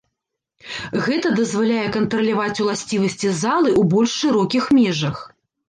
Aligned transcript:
Гэта 1.07 1.27
дазваляе 1.39 1.83
кантраляваць 1.99 2.61
уласцівасці 2.65 3.27
залы 3.45 3.69
ў 3.75 3.87
больш 3.95 4.19
шырокіх 4.25 4.63
межах. 4.83 5.25